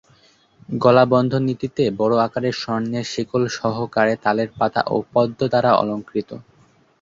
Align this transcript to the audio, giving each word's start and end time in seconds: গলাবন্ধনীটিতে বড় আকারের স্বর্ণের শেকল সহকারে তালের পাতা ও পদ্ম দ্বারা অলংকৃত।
গলাবন্ধনীটিতে 0.77 1.83
বড় 1.99 2.15
আকারের 2.25 2.55
স্বর্ণের 2.55 3.05
শেকল 3.13 3.41
সহকারে 3.57 4.13
তালের 4.23 4.49
পাতা 4.59 4.81
ও 4.87 5.05
পদ্ম 5.13 5.39
দ্বারা 5.43 5.71
অলংকৃত। 5.81 6.29